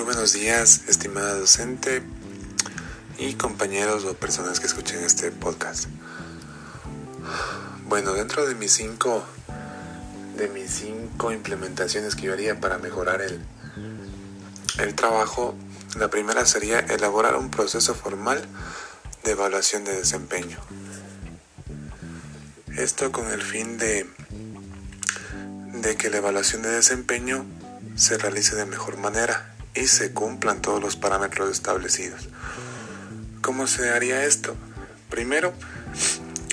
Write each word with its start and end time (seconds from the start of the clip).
buenos 0.00 0.32
días, 0.32 0.82
estimada 0.88 1.34
docente 1.34 2.02
y 3.18 3.34
compañeros 3.34 4.04
o 4.04 4.14
personas 4.14 4.58
que 4.58 4.66
escuchen 4.66 5.04
este 5.04 5.30
podcast. 5.30 5.84
Bueno, 7.88 8.14
dentro 8.14 8.46
de 8.46 8.54
mis 8.54 8.72
cinco 8.72 9.22
de 10.36 10.48
mis 10.48 10.70
cinco 10.70 11.30
implementaciones 11.30 12.16
que 12.16 12.22
yo 12.22 12.32
haría 12.32 12.58
para 12.58 12.78
mejorar 12.78 13.20
el, 13.20 13.44
el 14.78 14.94
trabajo, 14.94 15.54
la 15.98 16.08
primera 16.08 16.46
sería 16.46 16.78
elaborar 16.80 17.36
un 17.36 17.50
proceso 17.50 17.94
formal 17.94 18.42
de 19.24 19.32
evaluación 19.32 19.84
de 19.84 19.94
desempeño. 19.94 20.58
Esto 22.78 23.12
con 23.12 23.30
el 23.30 23.42
fin 23.42 23.76
de, 23.76 24.08
de 25.74 25.96
que 25.96 26.08
la 26.08 26.16
evaluación 26.16 26.62
de 26.62 26.70
desempeño 26.70 27.44
se 27.96 28.16
realice 28.16 28.56
de 28.56 28.64
mejor 28.64 28.96
manera 28.96 29.51
y 29.74 29.86
se 29.86 30.12
cumplan 30.12 30.60
todos 30.60 30.82
los 30.82 30.96
parámetros 30.96 31.50
establecidos. 31.50 32.28
¿Cómo 33.40 33.66
se 33.66 33.90
haría 33.90 34.24
esto? 34.24 34.54
Primero, 35.10 35.52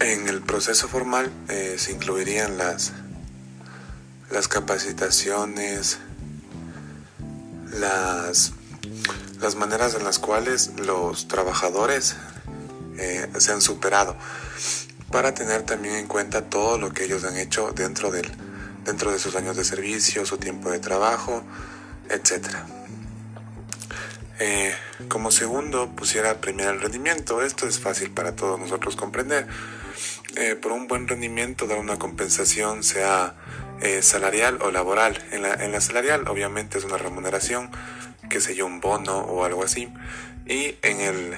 en 0.00 0.28
el 0.28 0.42
proceso 0.42 0.88
formal 0.88 1.30
eh, 1.48 1.76
se 1.78 1.92
incluirían 1.92 2.58
las, 2.58 2.92
las 4.30 4.48
capacitaciones, 4.48 5.98
las, 7.72 8.52
las 9.40 9.54
maneras 9.56 9.94
en 9.94 10.04
las 10.04 10.18
cuales 10.18 10.72
los 10.78 11.28
trabajadores 11.28 12.16
eh, 12.98 13.28
se 13.38 13.52
han 13.52 13.60
superado 13.60 14.16
para 15.10 15.32
tener 15.32 15.62
también 15.62 15.94
en 15.94 16.06
cuenta 16.06 16.50
todo 16.50 16.78
lo 16.78 16.92
que 16.92 17.04
ellos 17.04 17.24
han 17.24 17.36
hecho 17.36 17.72
dentro, 17.72 18.10
del, 18.10 18.30
dentro 18.84 19.12
de 19.12 19.18
sus 19.18 19.36
años 19.36 19.56
de 19.56 19.64
servicio, 19.64 20.26
su 20.26 20.38
tiempo 20.38 20.70
de 20.70 20.80
trabajo, 20.80 21.42
etc. 22.10 22.48
Eh, 24.40 24.74
como 25.08 25.30
segundo, 25.30 25.90
pusiera 25.94 26.40
premiar 26.40 26.74
el 26.74 26.80
rendimiento. 26.80 27.42
Esto 27.42 27.66
es 27.66 27.78
fácil 27.78 28.10
para 28.10 28.34
todos 28.36 28.58
nosotros 28.58 28.96
comprender. 28.96 29.46
Eh, 30.36 30.56
por 30.56 30.72
un 30.72 30.88
buen 30.88 31.06
rendimiento, 31.06 31.66
dar 31.66 31.78
una 31.78 31.98
compensación, 31.98 32.82
sea 32.82 33.34
eh, 33.80 34.02
salarial 34.02 34.58
o 34.62 34.70
laboral. 34.70 35.18
En 35.30 35.42
la, 35.42 35.54
en 35.54 35.72
la 35.72 35.80
salarial, 35.80 36.26
obviamente, 36.28 36.78
es 36.78 36.84
una 36.84 36.98
remuneración, 36.98 37.70
que 38.28 38.40
sé 38.40 38.54
yo, 38.54 38.66
un 38.66 38.80
bono 38.80 39.18
o 39.18 39.44
algo 39.44 39.62
así. 39.62 39.92
Y 40.46 40.76
en 40.82 41.00
el 41.00 41.36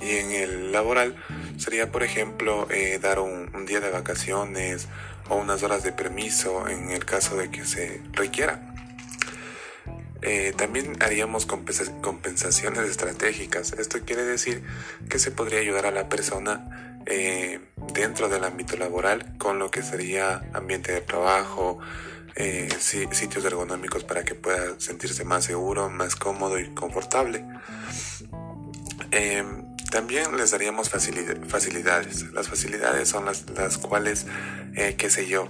y 0.00 0.16
en 0.16 0.30
el 0.32 0.72
laboral 0.72 1.16
sería, 1.56 1.90
por 1.90 2.02
ejemplo, 2.02 2.68
eh, 2.70 2.98
dar 3.00 3.18
un, 3.18 3.64
día 3.66 3.80
de 3.80 3.90
vacaciones 3.90 4.88
o 5.28 5.36
unas 5.36 5.62
horas 5.62 5.82
de 5.82 5.92
permiso 5.92 6.68
en 6.68 6.90
el 6.90 7.04
caso 7.04 7.36
de 7.36 7.50
que 7.50 7.64
se 7.64 8.02
requiera. 8.12 8.75
Eh, 10.26 10.52
también 10.56 10.96
haríamos 11.00 11.46
compensaciones 11.46 12.90
estratégicas. 12.90 13.72
Esto 13.72 14.00
quiere 14.04 14.24
decir 14.24 14.62
que 15.08 15.18
se 15.18 15.30
podría 15.30 15.60
ayudar 15.60 15.86
a 15.86 15.92
la 15.92 16.08
persona 16.08 17.00
eh, 17.06 17.60
dentro 17.94 18.28
del 18.28 18.44
ámbito 18.44 18.76
laboral 18.76 19.38
con 19.38 19.58
lo 19.58 19.70
que 19.70 19.82
sería 19.82 20.42
ambiente 20.52 20.92
de 20.92 21.00
trabajo, 21.00 21.78
sitios 22.78 23.44
ergonómicos 23.46 24.04
para 24.04 24.24
que 24.24 24.34
pueda 24.34 24.78
sentirse 24.78 25.24
más 25.24 25.44
seguro, 25.46 25.88
más 25.88 26.16
cómodo 26.16 26.58
y 26.58 26.68
confortable. 26.74 27.42
También 29.90 30.36
les 30.36 30.50
daríamos 30.50 30.90
facilidades. 30.90 32.32
Las 32.32 32.48
facilidades 32.48 33.08
son 33.08 33.24
las, 33.24 33.78
cuales, 33.78 34.26
eh, 34.74 34.94
qué 34.98 35.08
sé 35.08 35.26
yo, 35.26 35.48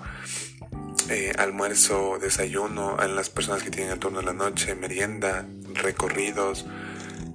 eh, 1.09 1.33
almuerzo, 1.39 2.19
desayuno, 2.21 2.97
en 3.03 3.15
las 3.15 3.31
personas 3.31 3.63
que 3.63 3.71
tienen 3.71 3.93
el 3.93 3.99
turno 3.99 4.19
de 4.19 4.27
la 4.27 4.33
noche, 4.33 4.75
merienda, 4.75 5.47
recorridos, 5.75 6.67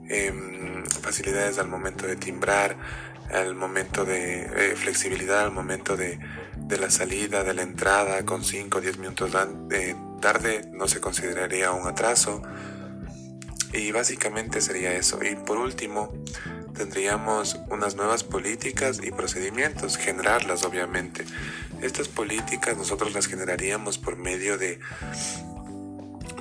em, 0.10 0.86
facilidades 0.86 1.58
al 1.58 1.68
momento 1.68 2.06
de 2.06 2.16
timbrar, 2.16 2.76
al 3.34 3.56
momento 3.56 4.04
de 4.04 4.42
eh, 4.42 4.76
flexibilidad, 4.76 5.40
al 5.40 5.52
momento 5.52 5.96
de, 5.96 6.20
de, 6.58 6.78
la 6.78 6.90
salida, 6.90 7.44
de 7.44 7.54
la 7.54 7.62
entrada, 7.62 8.26
con 8.26 8.44
5 8.44 8.78
o 8.78 8.82
10 8.82 8.98
minutos 8.98 9.32
de 9.70 9.96
tarde 10.20 10.70
no 10.72 10.88
se 10.88 11.00
consideraría 11.00 11.72
un 11.72 11.88
atraso. 11.88 12.42
Y 13.74 13.92
básicamente 13.92 14.60
sería 14.60 14.94
eso. 14.94 15.24
Y 15.24 15.36
por 15.36 15.58
último, 15.58 16.12
tendríamos 16.82 17.60
unas 17.70 17.96
nuevas 17.96 18.24
políticas 18.24 19.02
y 19.04 19.12
procedimientos, 19.12 19.98
generarlas 19.98 20.64
obviamente. 20.64 21.26
Estas 21.80 22.08
políticas 22.08 22.76
nosotros 22.76 23.14
las 23.14 23.28
generaríamos 23.28 24.00
por 24.00 24.18
medio 24.18 24.58
de 24.58 24.80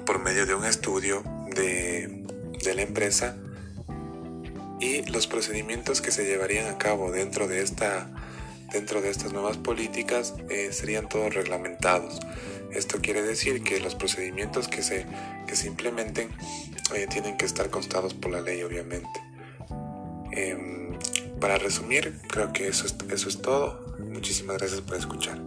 por 0.07 0.19
medio 0.19 0.47
de 0.47 0.55
un 0.55 0.65
estudio 0.65 1.23
de, 1.55 2.25
de 2.65 2.75
la 2.75 2.81
empresa 2.81 3.37
y 4.81 5.03
los 5.11 5.27
procedimientos 5.27 6.01
que 6.01 6.11
se 6.11 6.25
llevarían 6.25 6.69
a 6.69 6.79
cabo 6.79 7.13
dentro 7.13 7.47
de 7.47 7.61
esta 7.61 8.11
dentro 8.73 9.03
de 9.03 9.11
estas 9.11 9.35
nuevas 9.35 9.59
políticas 9.59 10.33
eh, 10.49 10.71
serían 10.73 11.07
todos 11.07 11.35
reglamentados. 11.35 12.19
Esto 12.73 13.01
quiere 13.03 13.21
decir 13.21 13.63
que 13.63 13.79
los 13.79 13.95
procedimientos 13.95 14.69
que 14.69 14.83
se, 14.83 15.05
que 15.47 15.55
se 15.55 15.67
implementen 15.67 16.31
eh, 16.95 17.07
tienen 17.11 17.37
que 17.37 17.45
estar 17.45 17.69
constados 17.69 18.15
por 18.15 18.31
la 18.31 18.41
ley, 18.41 18.63
obviamente. 18.63 19.30
Em, 20.33 20.99
para 21.41 21.59
resumir, 21.59 22.21
creo 22.29 22.53
que 22.53 22.69
eso 22.69 22.87
es, 22.87 22.95
eso 23.11 23.29
es 23.29 23.41
todo. 23.41 23.97
Muchísimas 23.99 24.59
gracias 24.59 24.81
por 24.81 24.97
escuchar. 24.97 25.41